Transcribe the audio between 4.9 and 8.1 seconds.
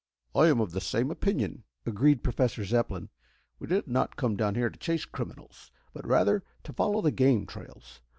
criminals, but rather to follow the game trails.